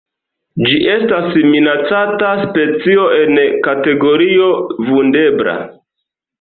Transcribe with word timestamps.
Ĝi 0.69 0.77
estas 0.93 1.37
minacata 1.49 2.31
specio 2.47 3.05
en 3.21 3.39
kategorio 3.69 4.51
Vundebla. 4.91 5.59